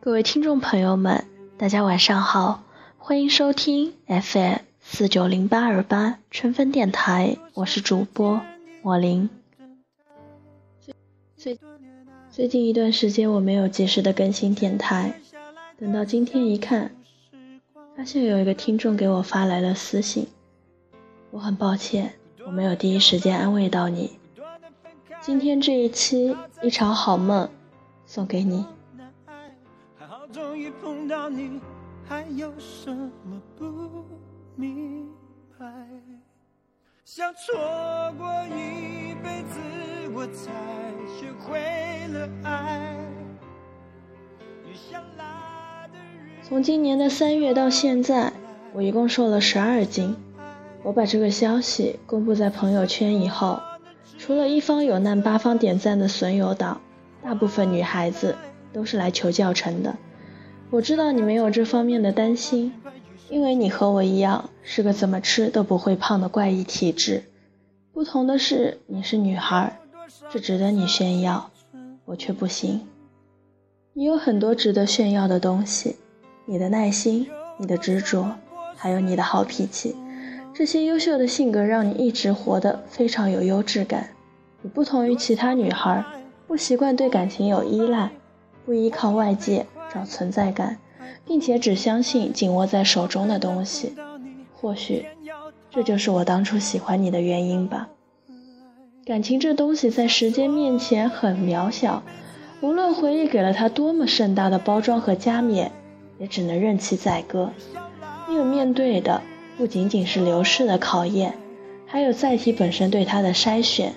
[0.00, 1.24] 各位听众朋友们，
[1.58, 2.62] 大家晚上好，
[2.98, 8.40] 欢迎收听 FM 四九零八二八春分电台，我是主播
[8.80, 9.28] 莫林。
[11.36, 11.58] 最
[12.30, 15.20] 最近一段时间我没有及时的更新电台，
[15.76, 16.92] 等到今天一看，
[17.96, 20.28] 发现有一个听众给我发来了私信，
[21.32, 22.14] 我很抱歉，
[22.46, 24.12] 我没有第一时间安慰到你。
[25.20, 27.50] 今天这一期一场好梦，
[28.06, 28.64] 送给你。
[30.70, 31.60] 碰到你，
[32.08, 33.64] 还有什么不
[34.56, 35.08] 明
[35.58, 35.66] 白？
[37.04, 37.54] 想错
[38.18, 39.58] 过一辈子，
[40.14, 40.52] 我才
[41.18, 41.58] 学会
[42.08, 42.96] 了爱。
[46.42, 48.32] 从今年的三月到现在，
[48.72, 50.16] 我一共瘦了十二斤。
[50.82, 53.60] 我把这个消息公布在朋友圈以后，
[54.16, 56.80] 除了一方有难八方点赞的损友党，
[57.22, 58.36] 大部分女孩子
[58.72, 59.96] 都是来求教程的。
[60.70, 62.74] 我知道你没有这方面的担心，
[63.30, 67.24] 因为你和我一样是个怎么吃都不会胖的怪异体质。
[67.94, 69.80] 不同的是，你是女孩，
[70.30, 71.50] 这值得你炫耀，
[72.04, 72.86] 我却不行。
[73.94, 75.96] 你有很多值得炫耀的东西，
[76.44, 78.36] 你的耐心，你的执着，
[78.76, 79.96] 还有你的好脾气，
[80.52, 84.10] 这些优秀的性格让你一直活得非常有优质感。
[84.60, 86.04] 你不同于其他女孩，
[86.46, 88.10] 不习惯对感情有依赖，
[88.66, 89.66] 不依靠外界。
[89.92, 90.78] 找存在感，
[91.26, 93.94] 并且只相信紧握在手中的东西。
[94.54, 95.06] 或许，
[95.70, 97.88] 这就是我当初喜欢你的原因吧。
[99.04, 102.02] 感情这东西在时间面前很渺小，
[102.60, 105.72] 无论回忆给了他多么盛大的包装和加冕，
[106.18, 107.52] 也只能任其宰割。
[108.28, 109.22] 因为面对的
[109.56, 111.34] 不仅仅是流逝的考验，
[111.86, 113.94] 还有载体本身对他的筛选。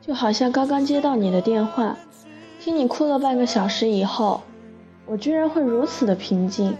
[0.00, 1.96] 就好像刚刚接到你的电话，
[2.60, 4.42] 听你哭了半个小时以后。
[5.06, 6.76] 我居然会如此的平静，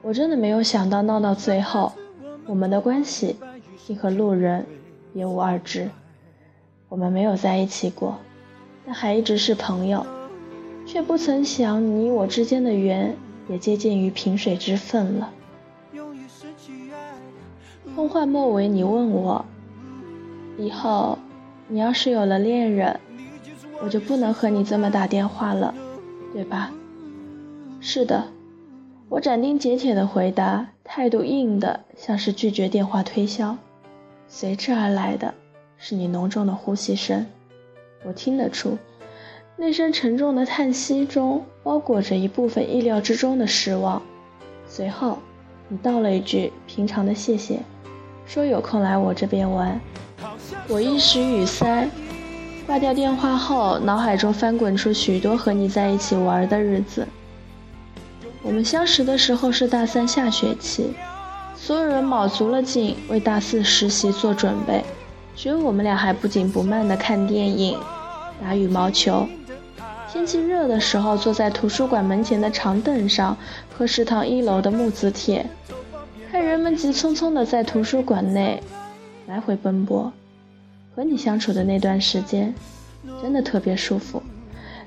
[0.00, 1.92] 我真的没有想到闹到最后，
[2.46, 3.36] 我们的关系
[3.84, 4.64] 竟和路人
[5.12, 5.90] 别无二致。
[6.88, 8.16] 我们没有在一起过，
[8.86, 10.06] 但还一直是朋友，
[10.86, 13.16] 却不曾想你我之间的缘
[13.48, 15.32] 也接近于萍水之分了。
[17.94, 19.44] 通话末尾，你问我，
[20.58, 21.18] 以后
[21.66, 23.00] 你要是有了恋人，
[23.82, 25.74] 我就不能和你这么打电话了，
[26.32, 26.72] 对吧？
[27.84, 28.28] 是的，
[29.08, 33.56] 我斩钉截铁的回答，态度硬的像是拒绝电话推销。
[34.28, 35.34] 随之而来的
[35.76, 37.26] 是你浓重的呼吸声，
[38.04, 38.78] 我听得出，
[39.56, 44.00] 那声沉重的叹息中包裹着一部分意料之中的失望。
[44.68, 45.18] 随后，
[45.66, 47.58] 你道了一句平常的谢谢，
[48.24, 49.80] 说有空来我这边玩。
[50.68, 51.88] 我一时语塞，
[52.64, 57.04] 挂掉电话后，脑海中翻滚出许多和你在一起玩的日子。
[58.42, 60.92] 我们相识的时候是大三下学期，
[61.54, 64.84] 所有人卯足了劲为大四实习做准备，
[65.36, 67.78] 只有我们俩还不紧不慢地看电影、
[68.42, 69.26] 打羽毛球。
[70.10, 73.36] 天气热的时候，坐在图书馆门前的长凳上，
[73.74, 75.46] 喝食堂一楼的木子铁，
[76.30, 78.60] 看人们急匆匆地在图书馆内
[79.26, 80.12] 来回奔波。
[80.94, 82.52] 和你相处的那段时间，
[83.22, 84.22] 真的特别舒服，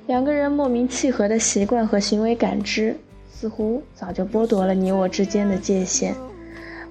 [0.05, 2.95] 两个人莫名契合的习惯和行为感知。
[3.37, 6.15] 似乎早就剥夺了你我之间的界限。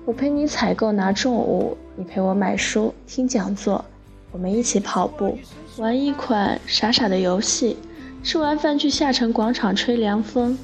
[0.05, 3.83] 我陪你采购拿重物，你陪我买书听讲座，
[4.31, 5.39] 我们一起跑步，
[5.79, 7.79] 玩一款傻傻的游戏，
[8.23, 10.59] 吃完饭去下城广场吹凉风。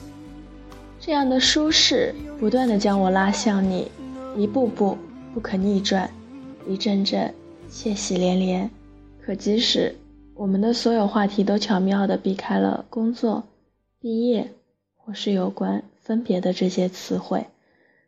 [1.01, 3.91] 这样的舒适不断的将我拉向你，
[4.37, 4.99] 一步步
[5.33, 6.11] 不可逆转，
[6.69, 7.33] 一阵阵
[7.71, 8.71] 窃喜连连。
[9.25, 9.97] 可即使
[10.35, 13.45] 我们的所有话题都巧妙的避开了工作、
[13.99, 14.53] 毕业。
[15.11, 17.47] 或是有关分别的这些词汇，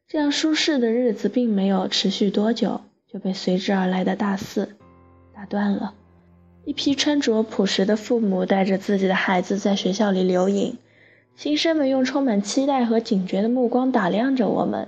[0.06, 2.80] 这样舒适的日子并没有持续多久，
[3.12, 4.76] 就被随之而来的大四
[5.34, 5.94] 打断了。
[6.64, 10.78] 一批穿着朴实的父母带着自己的孩子在学校里留影，
[11.34, 14.86] 新生们用充满期待和警觉的目光打量着我们。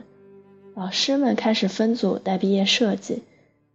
[0.76, 3.24] 老师们开始分组带毕业设计，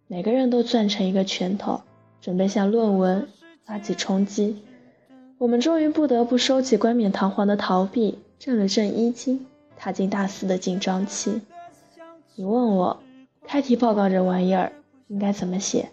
[0.08, 1.82] 每个人都攥成一个拳头，
[2.22, 3.28] 准备向论文
[3.66, 4.64] 发起冲击。
[5.40, 8.18] 我们终于不得不收起冠冕堂皇的逃避。
[8.40, 9.46] 正了正衣襟，
[9.76, 11.42] 踏进大四的紧张期。
[12.36, 13.04] 你问我，
[13.46, 14.72] 开题报告这玩意儿
[15.10, 15.90] 应该怎么写？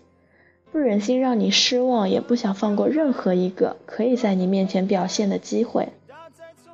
[0.71, 5.89] 不忍心让你失望，也不想放过任何一个可以在你面前表现的机会。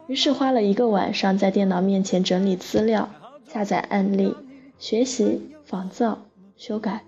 [0.09, 3.09] 于是花了一个晚上在电脑面前整理资料、
[3.49, 4.37] 下载案例、
[4.79, 6.19] 学习仿造、
[6.55, 7.05] 修改。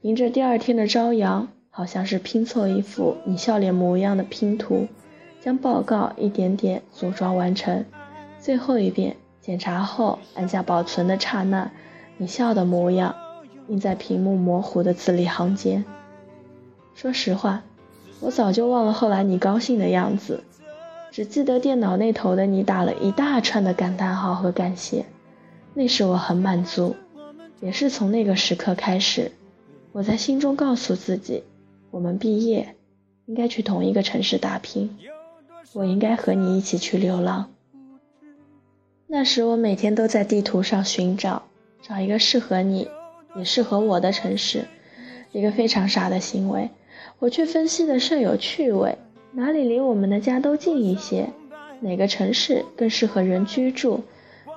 [0.00, 4.86] 迎着第二天的朝阳，好像是拼凑一幅你笑脸模样的拼图，
[5.42, 7.84] 将报告一点点组装完成。
[8.40, 11.70] 最后一遍检查后按下保存的刹那，
[12.16, 13.14] 你笑的模样
[13.68, 15.84] 印在屏幕模糊的字里行间。
[16.94, 17.62] 说实话，
[18.20, 20.42] 我早就忘了后来你高兴的样子，
[21.10, 25.04] 只记得电脑那头的你打了一大串的感叹号和感谢。
[25.74, 26.96] 那时我很满足，
[27.60, 29.32] 也是从那个时刻开始，
[29.92, 31.44] 我在心中告诉自己，
[31.90, 32.74] 我们毕业
[33.26, 34.96] 应该去同一个城市打拼，
[35.72, 37.50] 我应该和你一起去流浪。
[39.10, 41.44] 那时我每天都在地图上寻找，
[41.80, 42.88] 找一个适合你，
[43.36, 44.66] 也适合我的城市，
[45.32, 46.68] 一个非常傻的行为，
[47.18, 48.98] 我却分析的甚有趣味，
[49.32, 51.30] 哪里离我们的家都近一些，
[51.80, 54.02] 哪个城市更适合人居住。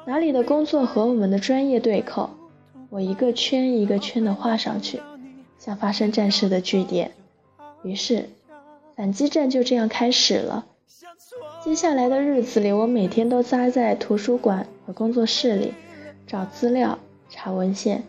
[0.06, 2.30] 哪里的工作和我们的专业对口？
[2.90, 5.00] 我一个圈一个圈的画上去，
[5.60, 7.12] 像发生战事的据点。
[7.84, 8.28] 于是，
[8.98, 10.66] 反击战就这样开始了。
[11.64, 15.76] 接下来的日子里，我每天都扎在图书馆和工作室里，
[16.26, 16.98] 找资料、
[17.30, 18.02] 查文献、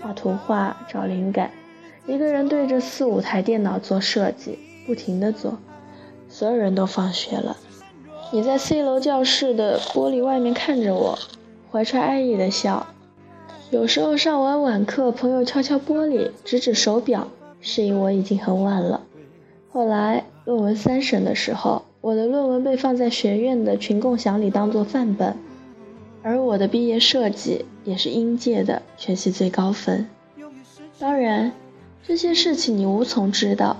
[0.00, 1.50] 画图画、找灵感。
[2.06, 5.58] 一个人对着四五台电脑做设计，不停地做。
[6.30, 7.58] 所有人都放学了。
[8.32, 11.18] 你在 C 楼教室的玻璃外面看着我，
[11.70, 12.86] 怀揣爱意的笑。
[13.70, 17.28] 有时候上完晚课，朋友敲敲玻璃，指指手表，
[17.60, 19.02] 示意我已经很晚了。
[19.70, 25.36] 后来论文三审的时候，我的论文被放在学院的群共享里当做范本，
[26.22, 30.08] 而我的毕业设计也是应届的全系最高分。
[30.98, 31.52] 当然，
[32.06, 33.76] 这些事情你无从知道。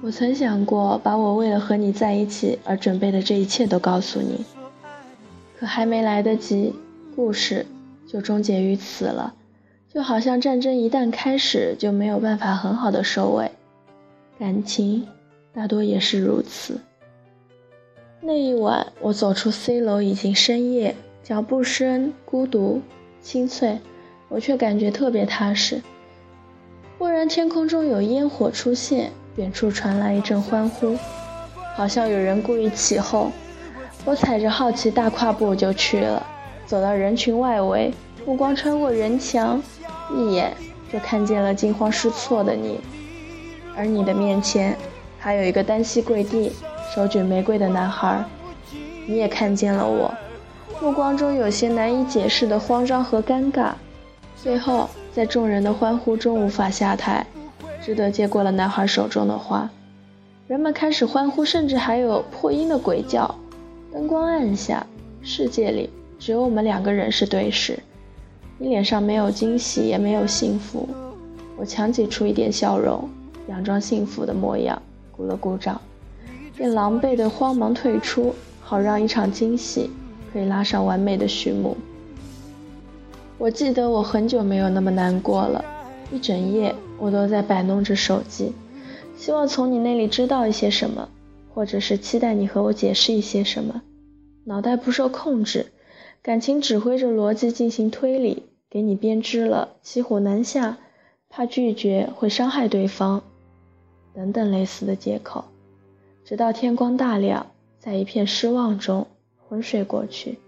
[0.00, 4.42] 我曾想过把我为了和你在一起而准备的这一切都告诉你，
[5.58, 6.72] 可还没来得及，
[7.14, 7.66] 故事
[8.08, 9.34] 就终结于此了。
[9.92, 13.50] 就好像战争一旦开始就没有办法很好的收尾，
[14.38, 15.06] 感情
[15.52, 16.80] 大多也是如此。
[18.20, 22.82] 那一晚我走出 C 楼已经深夜，脚步声孤独
[23.22, 23.78] 清脆，
[24.28, 25.82] 我却感觉特别踏实。
[26.98, 29.12] 忽然天空中有烟火出现。
[29.36, 30.96] 远处传来一阵欢呼，
[31.74, 33.30] 好像有人故意起哄。
[34.06, 36.26] 我踩着好奇大跨步就去了，
[36.64, 37.92] 走到人群外围，
[38.24, 39.62] 目光穿过人墙，
[40.16, 40.56] 一眼
[40.90, 42.80] 就看见了惊慌失措的你。
[43.76, 44.74] 而你的面前
[45.18, 46.50] 还有一个单膝跪地、
[46.94, 48.24] 手举玫瑰的男孩。
[49.06, 50.12] 你也看见了我，
[50.80, 53.72] 目光中有些难以解释的慌张和尴尬。
[54.36, 57.26] 最后，在众人的欢呼中无法下台。
[57.82, 59.70] 只得接过了男孩手中的花，
[60.48, 63.32] 人们开始欢呼，甚至还有破音的鬼叫。
[63.92, 64.84] 灯光暗下，
[65.22, 67.78] 世界里只有我们两个人是对视。
[68.58, 70.88] 你脸上没有惊喜，也没有幸福。
[71.56, 73.08] 我强挤出一点笑容，
[73.48, 74.82] 佯装幸福的模样，
[75.12, 75.80] 鼓了鼓掌，
[76.56, 79.90] 便狼狈的慌忙退出，好让一场惊喜
[80.32, 81.76] 可以拉上完美的序幕。
[83.38, 85.62] 我记得我很久没有那么难过了。
[86.10, 88.52] 一整夜，我都在摆弄着手机，
[89.16, 91.08] 希望从你那里知道一些什么，
[91.52, 93.82] 或者是期待你和我解释一些什么。
[94.44, 95.66] 脑袋不受控制，
[96.22, 100.78] 感情指挥着逻辑进行推理，给你编织了骑虎难下、
[101.28, 103.22] 怕拒绝会伤害对方
[104.14, 105.44] 等等类似的借口，
[106.26, 107.46] 直到天光大亮，
[107.78, 109.06] 在一片失望中
[109.48, 110.40] 昏睡过去。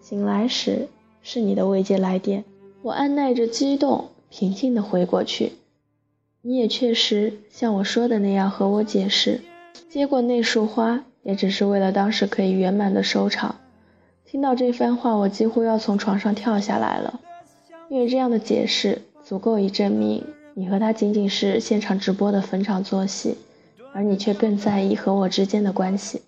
[0.00, 0.88] 醒来时
[1.22, 2.44] 是你的未接来电，
[2.82, 4.08] 我按耐着激动。
[4.28, 5.52] 平静地回过去，
[6.40, 9.40] 你也确实像我说的那样和我解释。
[9.88, 13.56] 接过那束花，也只是为了当时可以圆满的收场。
[14.24, 17.20] 听到这番话，我几乎要从床上跳下来了，
[17.88, 23.36] 因为这样的解释足够以证明你和他仅仅是现场直播的逢场作戏，
[23.92, 26.22] 而你却更在意和我之间的关系。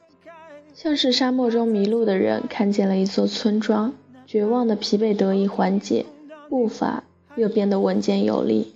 [0.74, 3.92] 像是沙漠中迷路的人看见了一座村庄，
[4.26, 6.06] 绝望的疲惫得以缓解，
[6.48, 7.04] 步伐。
[7.34, 8.74] 又变得稳健有力，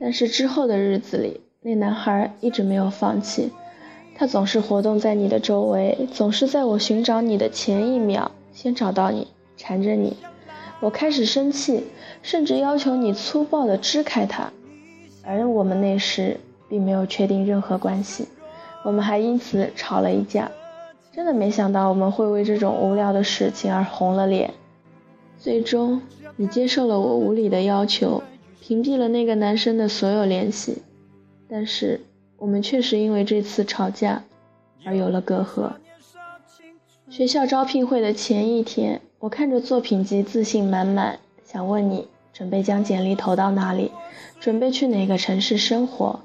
[0.00, 3.52] 但是之后的日子里，那男孩一直没有放弃，
[4.16, 10.16] 他总是活动在你的周围，总是在我寻找你的前一秒先找到你，缠着你。
[10.80, 11.84] 我开始生气，
[12.20, 14.52] 甚至要求你粗暴地支开他，
[15.22, 18.26] 而我们那时并没有确定任何关系，
[18.84, 20.50] 我们还因此吵了一架。
[21.12, 24.52] 真的没想到我们会为这种无聊的事情而红了脸，
[25.38, 26.00] 最终。
[26.38, 28.22] 你接受了我无理的要求，
[28.60, 30.82] 屏蔽了那个男生的所有联系，
[31.48, 32.02] 但是
[32.36, 34.22] 我们确实因为这次吵架
[34.84, 35.70] 而有了隔阂。
[37.08, 43.90] 学校招聘会的前一天，我看着作品集，自信满满，想问你准备将简历投到哪里，
[44.38, 46.20] 准备去哪个城市生活。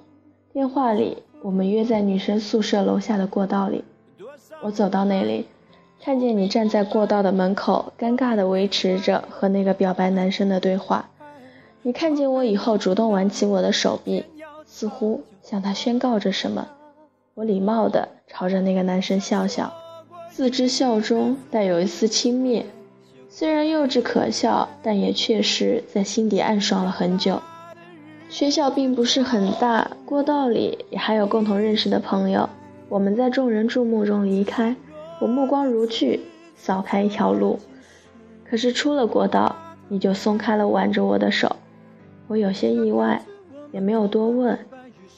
[0.53, 3.85] 电话里，我们约在女生宿舍楼下的过道里，
[4.61, 5.47] 我走到那里，
[6.03, 11.09] 看见你站在过道的门口，尴尬地维持着和那个表白男生的对话。
[11.83, 14.25] 你看见我以后，主动挽起我的手臂，
[14.65, 16.67] 似乎向他宣告着什么。
[17.33, 19.73] 我礼貌地朝着那个男生笑笑，
[20.29, 22.65] 自知笑中带有一丝轻蔑，
[23.29, 27.41] 虽然幼稚可笑，但也确实在心底暗爽了很久。
[28.31, 32.49] 学校并不是很大，过道里也还有共同认识的朋友。
[32.87, 34.73] 我们在众人注目中离开。
[35.19, 36.21] 我目光如炬，
[36.55, 37.59] 扫开一条路。
[38.45, 39.53] 可是出了过道，
[39.89, 41.57] 你就松开了挽着我的手。
[42.27, 43.21] 我有些意外，
[43.73, 44.57] 也没有多问，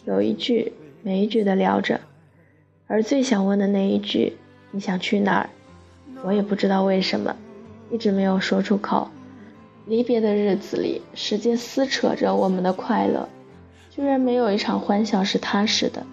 [0.05, 2.01] 有一句没一句的聊着。
[2.87, 4.35] 而最想问的那一句
[4.71, 5.49] “你想去哪儿”，
[6.25, 7.35] 我也不知道为什么，
[7.91, 9.07] 一直没有说出口。
[9.85, 13.27] 离别的日子里，时间撕扯着我们的快乐，
[13.89, 16.05] 居然没有一场欢笑是踏实的。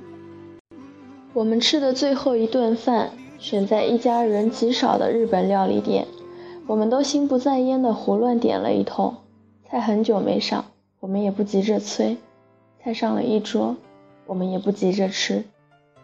[1.32, 3.10] 我们吃的最后一顿饭。
[3.40, 6.06] 选在一家人极少的日本料理店，
[6.66, 9.14] 我们都心不在焉的胡乱点了一通。
[9.64, 10.66] 菜很久没上，
[11.00, 12.18] 我们也不急着催。
[12.84, 13.78] 菜上了一桌，
[14.26, 15.42] 我们也不急着吃。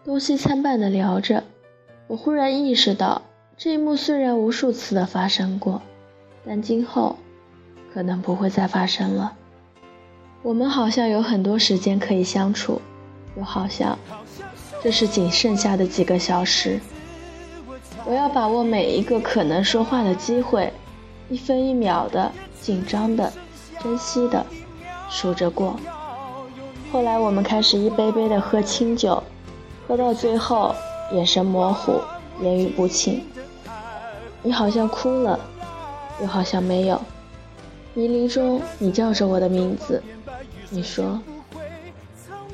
[0.02, 1.44] 东西参半的聊着，
[2.06, 3.20] 我忽然意识到，
[3.58, 5.82] 这一幕虽然无数次的发生过，
[6.42, 7.16] 但今后
[7.96, 9.32] 可能不会再发生了。
[10.42, 12.78] 我们好像有很多时间可以相处，
[13.38, 13.98] 又好像
[14.82, 16.78] 这是仅剩下的几个小时。
[18.04, 20.70] 我要把握每一个可能说话的机会，
[21.30, 23.32] 一分一秒的紧张的、
[23.82, 24.44] 珍惜的
[25.08, 25.80] 数着过。
[26.92, 29.22] 后来我们开始一杯杯的喝清酒，
[29.88, 30.74] 喝到最后
[31.12, 31.98] 眼神模糊，
[32.42, 33.24] 言语不清。
[34.42, 35.40] 你好像哭了，
[36.20, 37.00] 又好像没有。
[37.96, 40.00] 迷离中，你叫着我的名字，
[40.70, 41.18] 你说：“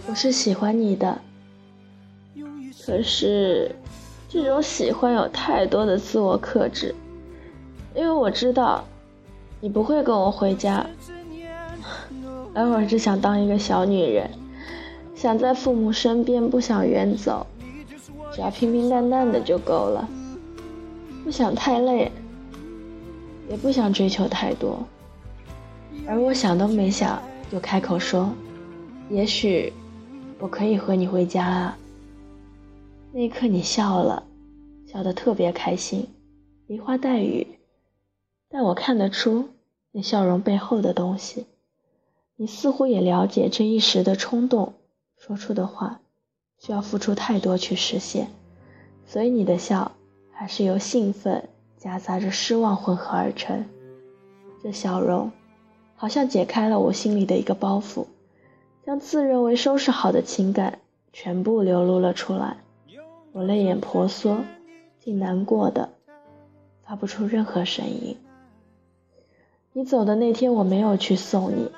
[0.08, 1.18] 我是喜欢你的。”
[2.86, 3.74] 可是。
[4.28, 6.94] 这种喜欢有太多的自我克制，
[7.94, 8.82] 因为我知道
[9.60, 10.86] 你不会跟我回家，
[12.54, 14.30] 而我只想当一个小女人，
[15.14, 17.46] 想在父母身边，不想远走，
[18.32, 20.08] 只要平平淡淡的就够了，
[21.22, 22.10] 不想太累，
[23.50, 24.82] 也不想追求太多，
[26.06, 28.32] 而我想都没想就开口说，
[29.08, 29.72] 也许
[30.38, 31.78] 我可以和你回家啊。
[33.12, 34.24] 那一刻，你笑了，
[34.86, 36.08] 笑得特别开心，
[36.66, 37.46] 梨花带雨。
[38.48, 39.48] 但我看得出
[39.92, 41.46] 那笑容背后的东西。
[42.36, 44.74] 你似乎也了解这一时的冲动，
[45.16, 46.00] 说出的话
[46.58, 48.28] 需要付出太多去实现，
[49.06, 49.92] 所以你的笑
[50.32, 53.64] 还是由兴奋夹杂着失望混合而成。
[54.62, 55.30] 这笑容
[56.02, 58.06] 好像解开了我心里的一个包袱，
[58.84, 60.80] 将自认为收拾好的情感
[61.12, 62.56] 全部流露了出来。
[63.30, 64.38] 我泪眼婆娑，
[64.98, 65.90] 竟难过的
[66.84, 68.16] 发不出任何声音。
[69.72, 71.70] 你走的那天，我没有去送你。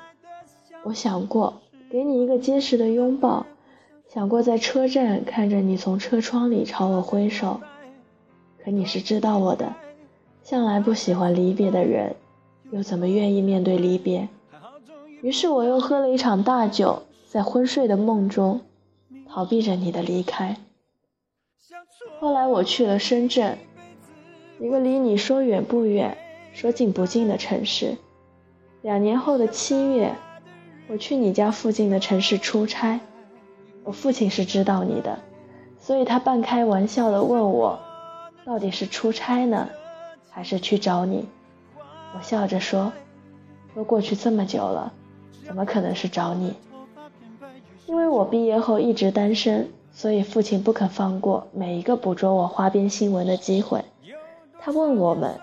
[0.85, 3.45] 我想过给你一个结实的拥抱，
[4.07, 7.61] 想过在车站看着你从车窗里朝我挥手。
[8.63, 9.75] 可你是知道我的，
[10.41, 12.15] 向来不喜欢离别的人，
[12.71, 14.27] 又怎么愿意面对离别？
[15.21, 18.61] 于是我又喝了一场大酒，在昏睡的梦中
[19.27, 20.57] 逃避着你的离开。
[22.19, 23.57] 后来我去了深圳，
[24.59, 26.17] 一个离你说远不远、
[26.53, 27.97] 说近不近的城市。
[28.81, 30.13] 两年后的七月，
[30.87, 32.99] 我去你家附近的城市出差。
[33.83, 35.19] 我父亲是知道你的，
[35.79, 37.79] 所以他半开玩笑的问我，
[38.43, 39.69] 到底是出差呢，
[40.29, 41.27] 还是去找你？
[42.15, 42.93] 我笑着说，
[43.75, 44.93] 都过去这么久了，
[45.45, 46.53] 怎么可能是找你？
[47.87, 49.67] 因为我毕业后一直单身。
[49.97, 53.85] 所以父亲不肯放过每一个捕捉我花边新闻的机会。
[54.59, 55.39] 他问我们，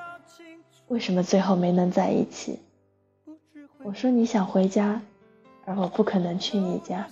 [0.89, 2.59] 为什么最后没能在一起？
[3.83, 5.01] 我说你想回家，
[5.65, 7.07] 而我不可能去你家。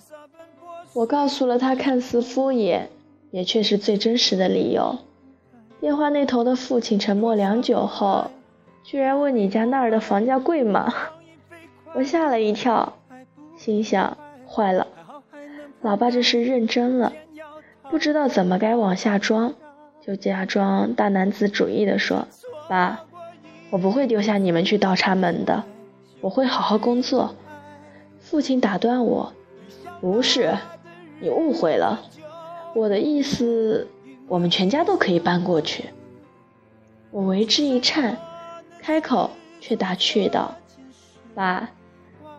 [0.93, 2.83] 我告诉了他看似敷衍，
[3.31, 4.99] 也却是最真实的理由。
[5.79, 8.29] 电话那头的父亲沉默良久后，
[8.83, 10.93] 居然问你家那儿的房价贵吗？
[11.93, 12.97] 我吓了一跳，
[13.57, 14.87] 心想坏了，
[15.81, 17.13] 老爸这是认真了。
[17.89, 19.53] 不知道怎么该往下装，
[19.99, 22.27] 就假装大男子主义的说
[22.69, 23.01] ：“爸，
[23.69, 25.63] 我不会丢下你们去倒插门的，
[26.21, 27.35] 我会好好工作。”
[28.19, 29.33] 父亲打断我
[29.99, 30.57] ：“不是，
[31.19, 32.01] 你误会了，
[32.73, 33.89] 我的意思，
[34.27, 35.89] 我们全家都可以搬过去。”
[37.11, 38.17] 我为之一颤，
[38.81, 40.55] 开口却打趣道
[41.35, 41.69] ：“爸，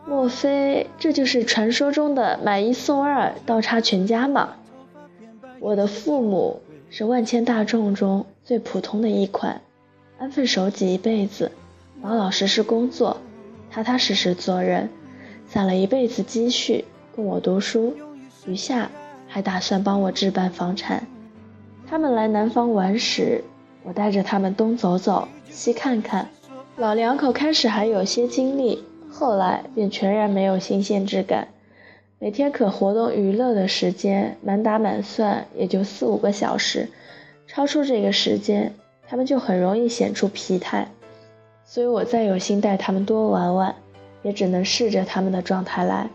[0.06, 4.56] 莫非这就是传说中的买一送二，倒插全家吗？”
[5.60, 9.60] 我的父母是万千大众中最普通的一款，
[10.18, 11.52] 安分守己一辈子，
[12.02, 13.18] 老老实实工作，
[13.70, 14.90] 踏踏实实做人，
[15.48, 16.84] 攒了一辈子积蓄
[17.14, 17.94] 供我读书，
[18.44, 18.90] 余下
[19.28, 21.06] 还打算帮我置办房产。
[21.88, 23.44] 他们来南方玩时，
[23.84, 26.28] 我带着他们东走走，细看看。
[26.76, 31.48] 老两口开始还有些精力，后来便全然没有新鲜之感。
[32.18, 36.88] 每天可活动娱乐的时间，满打满算也就四五个小时。
[37.46, 38.74] 超出这个时间，
[39.06, 40.88] 他们就很容易显出疲态。
[41.64, 43.74] 所以我再有心带他们多玩玩，
[44.22, 46.08] 也只能试着他们的状态来。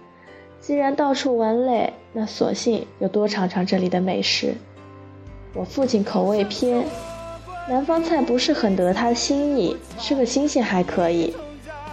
[0.59, 4.55] 既然到处玩累，那索性就多尝尝这里的美食。
[5.53, 6.83] 我父亲口味偏。
[7.69, 11.35] 南方菜不是很得他心意，吃个新鲜还可以。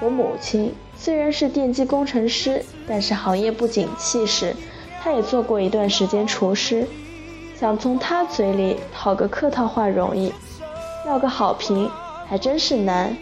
[0.00, 4.54] 我母亲虽然是电机工程师，但是行业不景气时，
[5.02, 6.86] 她也做过一段时间厨师。
[7.58, 10.32] 想从她嘴里讨个客套话容易，
[11.06, 11.90] 要个好评
[12.26, 13.16] 还真是难。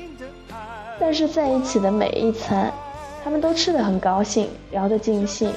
[1.00, 2.70] 但是在一起的每一餐，
[3.24, 5.50] 他们都吃得很高兴，聊得尽兴，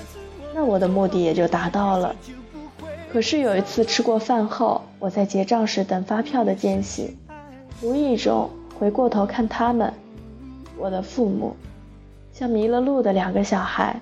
[0.54, 2.16] 那我的目的也就达到了。
[3.15, 7.15] 可是有一次吃过饭后，我在结账时等发票的间隙，
[7.81, 9.93] 无意中回过头看他们，
[10.77, 11.55] 我的父母，
[12.34, 14.01] 像迷了路的两个小孩，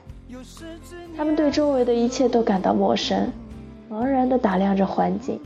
[1.15, 3.32] 他们对周围的一切都感到陌生，
[3.88, 5.39] 茫然地打量着环境，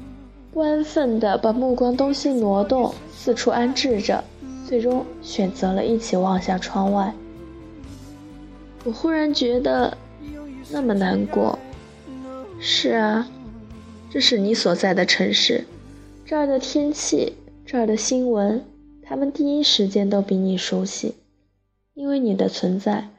[0.53, 4.23] 不安分地把目光东西挪动，四处安置着，
[4.65, 7.13] 最终选择了一起望向窗外。
[8.85, 9.97] 我忽然觉得
[10.71, 11.59] 那么难过。
[12.61, 13.27] 是啊。
[14.09, 15.65] 这是你所在的城市，
[16.25, 17.33] 这儿的天气，
[17.65, 18.63] 这儿的新闻，
[19.03, 21.15] 他们第一时间都比你熟悉，
[21.93, 23.09] 因为你的存在，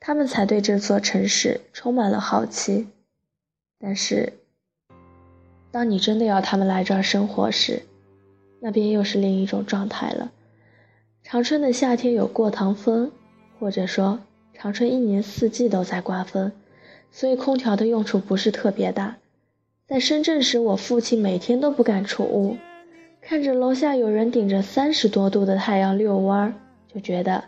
[0.00, 2.86] 他们才对这座城市充满了好奇。
[3.78, 4.32] 但是，
[5.70, 7.82] 当你真的要他们来这儿生活时，
[8.60, 10.32] 那边又是另一种状态了。
[11.22, 13.12] 长春的夏天有过堂风，
[13.60, 14.20] 或者说
[14.54, 16.50] 长春一年四季都在刮风，
[17.12, 19.18] 所以空调的用处不是特别大。
[19.88, 22.58] 在深圳时，我父亲每天都不敢出屋，
[23.22, 26.54] 看着楼下有人顶着三十多度的太阳遛弯儿，
[26.92, 27.44] 就觉得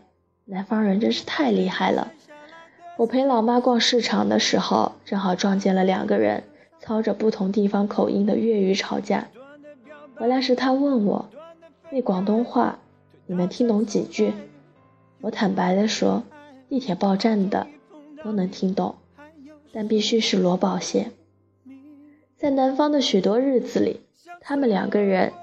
[0.47, 2.13] 南方人真是太厉害了。
[2.97, 6.45] 我陪老妈逛市场的时候，正好撞见了两个人
[6.79, 9.29] 操着不同地方口音的粤语吵架。
[10.15, 11.29] 回来时，他问我
[11.93, 12.79] ：“那广东话
[13.27, 14.33] 你能听懂几句？”
[15.21, 16.23] 我坦白地说
[16.71, 17.67] ：“地铁报站的
[18.25, 18.95] 都能听懂，
[19.75, 21.13] 但必须是罗宝线。”
[22.41, 24.01] 在南方的许多日子里，
[24.41, 25.35] 他们两个人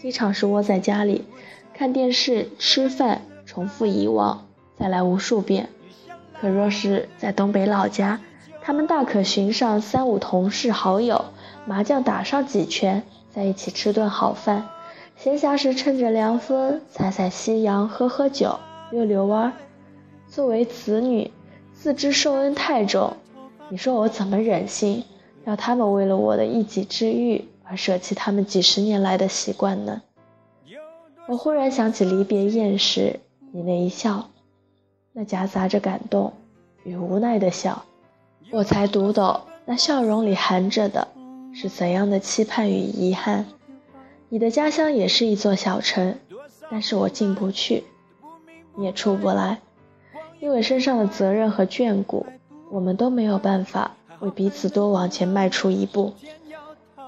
[0.00, 1.26] 经常是窝在家里
[1.74, 4.46] 看电视、吃饭，重复以往，
[4.78, 5.68] 再来无数遍。
[6.40, 8.20] 可若是在东北老家，
[8.62, 11.26] 他们大可寻上三五同事好友，
[11.66, 14.70] 麻将打上几圈，在一起吃顿好饭。
[15.16, 18.58] 闲暇时趁着凉风，采采夕阳，喝喝酒，
[18.90, 19.52] 溜溜弯。
[20.26, 21.30] 作为子女，
[21.74, 23.18] 自知受恩太重，
[23.68, 25.04] 你说我怎么忍心？
[25.44, 30.02] 要他们为了我的一己之欲而舍弃他们几十年来的习惯呢？
[31.26, 33.20] 我忽然想起离别宴时
[33.52, 34.30] 你那一笑，
[35.12, 36.32] 那夹杂着感动
[36.84, 37.84] 与无奈的笑，
[38.50, 41.08] 我才读懂那笑容里含着的
[41.54, 43.46] 是怎样的期盼与遗憾。
[44.30, 46.18] 你的家乡也是一座小城，
[46.70, 47.84] 但是我进不去，
[48.74, 49.60] 你也出不来，
[50.40, 52.26] 因为身上的责任和眷顾，
[52.70, 53.96] 我们都没有办法。
[54.20, 56.14] 为彼此多往前迈出一步。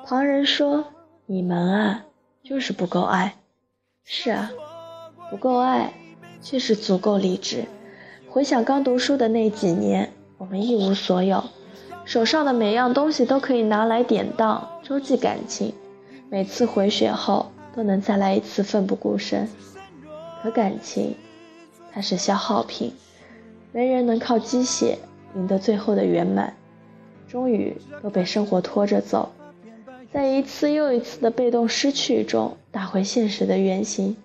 [0.04, 0.84] 旁人说
[1.26, 2.04] ：“你们啊，
[2.42, 3.36] 就是不够爱。”
[4.04, 4.50] 是啊，
[5.30, 5.92] 不够爱，
[6.42, 7.64] 却是足够理智。
[8.28, 11.44] 回想刚读书的那几年，我们一无所有，
[12.04, 15.74] 手上的每样东西都可以拿来典当、周济感情。
[16.28, 19.48] 每次回血后，都能再来一次奋不顾身。
[20.42, 21.16] 可感情，
[21.92, 22.92] 它是消耗品，
[23.72, 24.98] 没人能靠积血
[25.34, 26.54] 赢得最后的圆满。
[27.30, 29.30] 终于都被生活拖着走，
[30.12, 34.16] 在一次又一次的被动失去中打回现实的原形。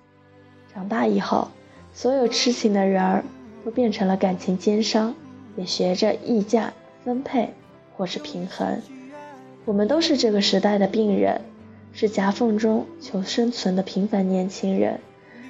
[0.74, 1.50] 长大以后，
[1.94, 3.24] 所有痴情的人儿
[3.64, 5.14] 都变成了感情奸商，
[5.56, 7.54] 也学着议价、分配
[7.96, 8.82] 或是平衡。
[9.66, 11.42] 我们都是这个时代的病人，
[11.94, 15.00] 是夹缝中求生存的平凡年轻人，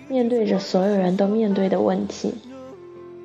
[0.09, 2.33] 面对着所有人都面对的问题。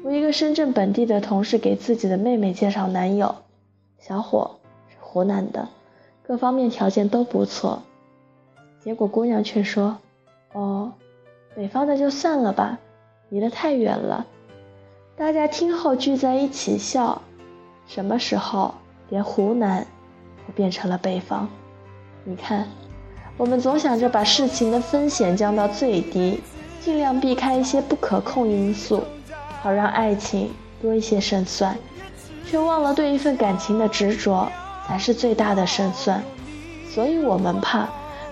[0.04, 3.34] 我一个深圳本地的同事给自己的妹妹介绍男友。
[4.00, 4.56] 小伙
[4.88, 5.68] 是湖南的，
[6.26, 7.82] 各方面条件都不错。
[8.82, 9.98] 结果姑娘却说
[10.52, 10.92] ：“哦，
[11.54, 12.78] 北方的就算了吧，
[13.28, 14.26] 离得太远了。”
[15.16, 17.20] 大家听后聚在一起笑。
[17.86, 18.74] 什么时候
[19.10, 19.86] 连湖南
[20.46, 21.46] 都变成了北方？
[22.24, 22.66] 你看，
[23.36, 26.40] 我们总想着把事情的风险降到最低，
[26.80, 29.02] 尽量避开一些不可控因素，
[29.60, 31.76] 好让爱情多一些胜算，
[32.46, 34.50] 却忘了对一份感情的执着
[34.86, 36.22] 才是最大的胜算。
[36.92, 37.88] 所以我们怕，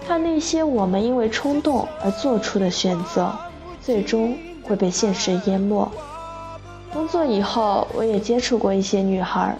[0.06, 3.32] 怕那些我们因为冲动而做出的选择，
[3.80, 5.88] 最终会被现实淹没。
[6.92, 9.56] 工作以后，我也接触过一些女孩，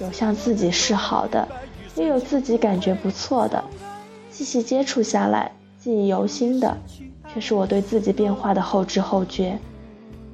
[0.00, 1.46] 有向自己示好的，
[1.94, 3.62] 也有自己感觉不错的。
[4.30, 6.76] 细细接触下来，记忆犹新的，
[7.32, 9.58] 却是我对自己变化的后知后觉。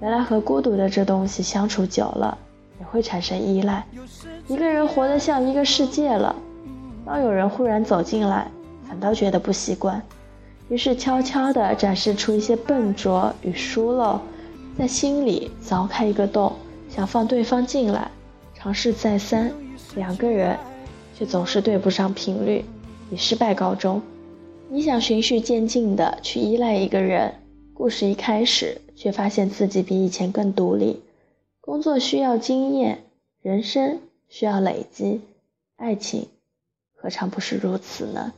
[0.01, 2.39] 原来和孤独的这东西相处久了，
[2.79, 3.85] 也会产生依赖。
[4.49, 6.35] 一个人活得像一个世界了，
[7.05, 8.51] 当有人忽然走进来，
[8.89, 10.03] 反倒觉得不习惯，
[10.69, 14.21] 于是悄悄地展示出一些笨拙与疏漏。
[14.79, 16.53] 在心里凿开一个洞，
[16.91, 18.11] 想放对方进来，
[18.55, 19.51] 尝试再三，
[19.95, 20.55] 两个人
[21.19, 22.63] 却总是对不上频率，
[23.11, 24.03] 以失败告终。
[24.69, 27.33] 你想循序渐进的去依赖一个人，
[27.73, 31.01] 故事一开始却发现自己比以前更独立。
[31.67, 33.03] 工作需要经验，
[33.43, 33.99] 人生
[34.29, 35.21] 需要累积，
[35.75, 36.29] 爱情
[36.95, 38.33] 何尝不是如此呢？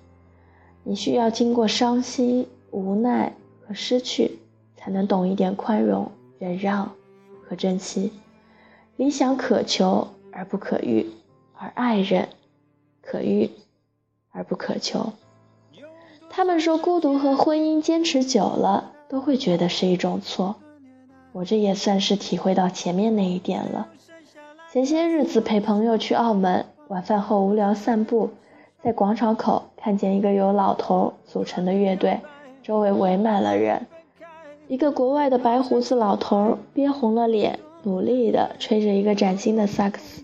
[0.83, 4.39] 你需要经过伤心、无奈和失去，
[4.79, 6.11] 才能懂一点宽容。
[6.39, 6.91] 忍让
[7.47, 8.13] 和珍惜，
[8.97, 11.11] 理想可求而不可遇，
[11.53, 12.31] 而爱人
[13.03, 13.51] 可遇
[14.31, 15.13] 而不可求。
[16.31, 20.57] 他们说孤独和婚姻坚持久了都会觉得是一种错，
[21.33, 23.89] 我这也算是体会到前面那一点了。
[24.73, 28.31] 前些日子陪朋友去澳门，晚饭后无聊散步，
[28.83, 32.21] 在广场口看见一个由老头组成的乐队，
[32.63, 33.87] 周围围满了人。
[34.67, 40.23] 一个国外的白胡子老头憋红了脸，努力地吹着一个崭新的萨克斯。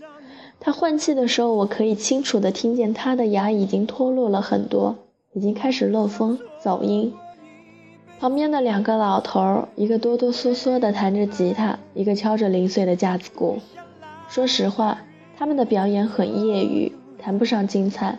[0.59, 4.95] 他换气的时候，我可以清楚地听见他的牙已经脱落了很多，
[5.33, 7.13] 已经开始漏风走音。
[8.25, 13.59] 旁边的两个老头儿，一个哆哆嗦嗦地弹着吉他，一个敲着零碎的架子鼓。
[14.27, 15.03] 说实话，
[15.37, 18.17] 他们的表演很业余，谈不上精彩，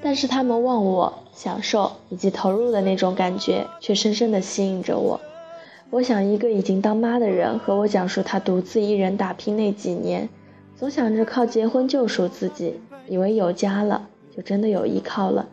[0.00, 5.20] 但是他们忘我、享受以及投入的那种感觉，却深深地吸引着我。
[5.90, 10.26] 我想，一个已经当妈的人和我讲述他独自一人打拼那几年，
[10.74, 15.46] 总想着靠结婚救赎自己，以为有家了就真的有依靠了，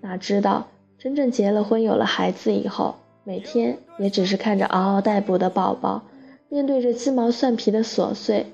[0.00, 2.94] 哪知道真正结了婚有了孩子以后，
[3.28, 6.00] 每天也只是看着嗷嗷待哺的宝宝，
[6.48, 8.46] 面对着鸡毛蒜皮的琐碎，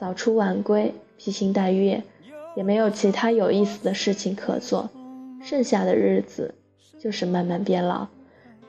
[0.00, 2.02] 早出晚归，披星戴月，
[2.56, 4.88] 也没有其他有意思的事情可做，
[5.42, 6.54] 剩下的日子
[6.98, 8.06] 就是慢慢变老。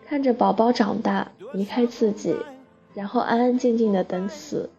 [0.05, 2.35] 看着宝宝长大，离开自己，
[2.93, 4.69] 然后安安静静的等死，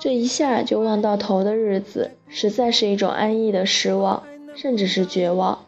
[0.00, 4.24] 这一下就望到头的日子，实在是一种安逸的失望，
[4.56, 5.60] 甚至是绝望。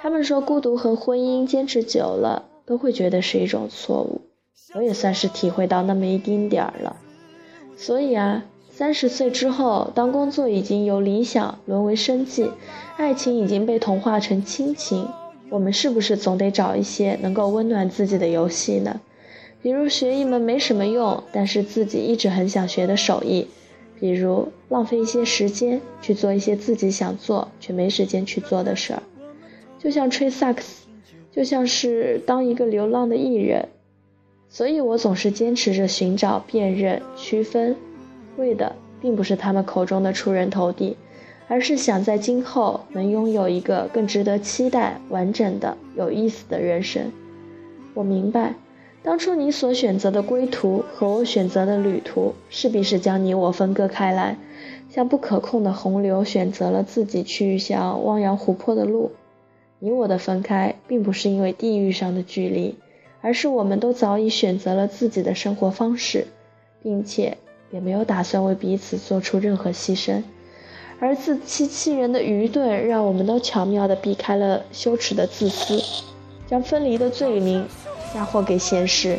[0.00, 4.20] 他们说孤独和婚姻坚持久了，都会觉得是一种错误。
[4.74, 6.96] 我也算是体会到那么一丁点儿了。
[7.76, 12.48] 所以啊，三十岁之后，当工作已经由理想沦为生计，
[12.96, 15.08] 爱情已经被同化成亲情。
[15.48, 19.00] 我们是不是总得找一些能够温暖自己的游戏呢？
[19.62, 23.46] 比如学一门没什么用，但是自己一直很想学的手艺；
[23.98, 29.02] 比如浪费一些时间去做一些自己想做却没时间去做的事儿，
[29.80, 30.86] 就像吹萨克斯，
[31.30, 33.68] 就像是当一个流浪的艺人。
[34.48, 37.76] 所以我总是坚持着寻找、辨认、区分，
[38.36, 40.96] 为的并不是他们口中的出人头地。
[41.52, 47.10] 而是想在今后能拥有一个更值得期待、完整的、有意思的人生。
[47.92, 48.54] 我明白，
[49.02, 54.38] 当初你所选择的归途和我选择的旅途，势必是将你我分割开来，
[54.88, 59.10] 像不可控的洪流，选择了自己去向汪洋湖泊的路。
[59.82, 62.76] 你我的分开，并不是因为地域上的距离，
[63.22, 66.26] 而是我们都早已选择了自己的生活方式，
[66.82, 67.38] 并且
[67.70, 70.22] 也没有打算为彼此做出任何牺牲。
[70.98, 75.82] 而自欺欺人的愚钝，让我们都巧妙地避开了羞耻的自私，
[76.46, 77.66] 将分离的罪名
[78.12, 79.18] 嫁祸给现实。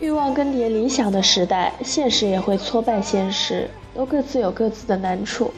[0.00, 5.52] 欲望更迭理想的时代，现实也会挫败现实，都各自有各自的难处。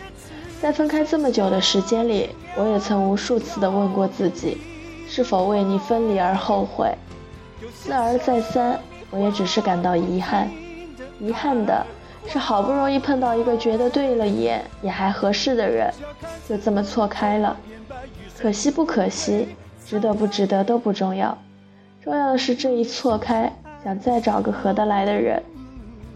[0.64, 4.56] 在分开这么久的时间里，我也曾无数次的问过自己，
[5.06, 6.90] 是否为你分离而后悔。
[7.70, 10.48] 思而再三，我也只是感到遗憾，
[11.20, 11.84] 遗憾的。
[12.26, 15.92] 是好不容易碰到一个觉得对了眼也还合适的人，
[16.48, 17.54] 就这么错开了，
[18.38, 19.48] 可惜不可惜，
[19.84, 21.36] 值得不值得都不重要，
[22.02, 23.52] 重要的是这一错开，
[23.84, 25.42] 想再找个合得来的人，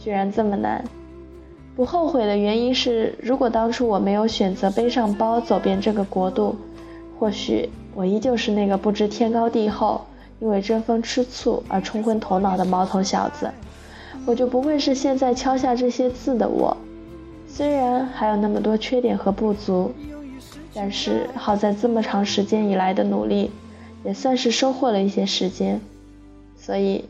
[0.01, 0.83] 居然这么难。
[1.79, 6.57] 不后悔的原因是，如果当初我没有选择背上包走遍这个国度，
[7.17, 10.01] 或许我依旧是那个不知天高地厚，
[10.41, 13.49] 因为争风吃醋而冲昏头脑的毛头小子，
[14.27, 16.77] 我就不会是现在敲下这些字的我。
[17.47, 19.93] 虽然还有那么多缺点和不足，
[20.75, 23.53] 但是好在这么长时间以来的努力，
[24.05, 25.81] 也算是收获了一些时间，
[26.57, 27.05] 所以，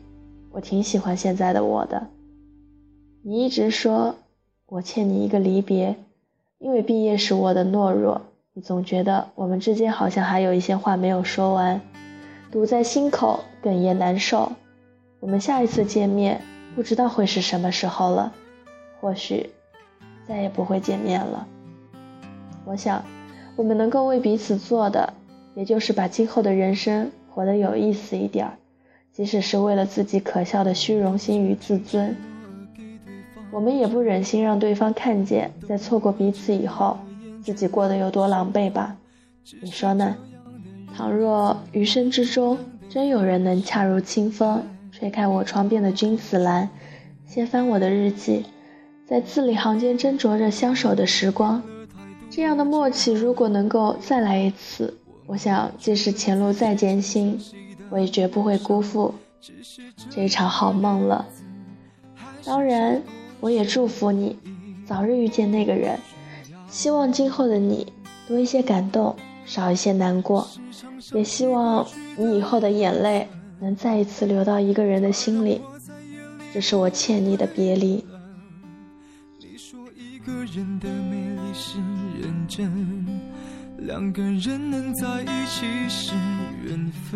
[0.53, 2.09] 我挺喜欢现在的我的。
[3.23, 4.15] 你一直说
[4.71, 5.97] 我欠你一个离别，
[6.59, 8.21] 因为毕业时我的懦弱，
[8.53, 11.81] 你总觉得我们之间好像还有一些话没有说完，
[12.51, 14.53] 堵在心口，哽咽难受。
[15.21, 16.43] 我们下一次见面，
[16.77, 18.31] 不知道会是什么时候了，
[19.01, 19.49] 或许
[20.27, 21.47] 再也不会见面了。
[22.67, 23.03] 我想，
[23.57, 25.15] 我们能够为彼此做的，
[25.55, 28.59] 也就是把今后的人生活得有意思一点，
[29.13, 32.15] 即使是为了自己可笑的虚荣心与自尊。
[33.51, 36.99] 我们也不忍心让对方看见，在错过彼此以后，
[37.43, 38.97] 自己过得有多狼狈吧？
[39.63, 40.17] 你说呢？
[40.95, 42.59] 倘若余生之中
[42.89, 46.69] 真有人能恰如清风，吹开我窗边的君子兰，
[47.27, 48.45] 掀翻我的日记，
[49.07, 51.63] 在字里行间斟酌着相守的时光，
[52.29, 57.41] 这样的默契如果能够再来一次，我想即使前路再艰辛，
[57.89, 59.15] 我也绝不会辜负
[60.11, 61.27] 这一场好梦了。
[62.45, 63.01] 当然。
[63.41, 64.37] 我也祝福你
[64.87, 65.99] 早日遇见那个人，
[66.69, 67.93] 希望今后的你
[68.27, 69.15] 多一些感动，
[69.47, 70.49] 少一些难过，
[71.13, 73.29] 也希望你以后的眼泪
[73.61, 75.61] 能再一次流到一个人的心里。
[76.53, 78.05] 这是我欠你的别离。
[83.79, 86.13] 两个人能在一起是
[86.65, 87.15] 缘分。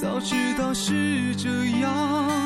[0.00, 1.48] 早知道是这
[1.80, 2.45] 样，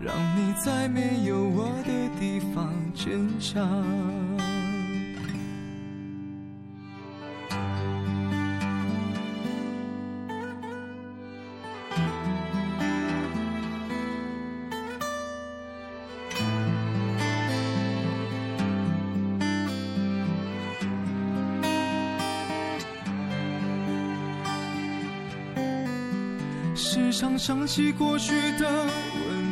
[0.00, 3.68] 让你在没有我的地方坚强。
[26.76, 28.86] 时常想起过去的
[29.28, 29.37] 温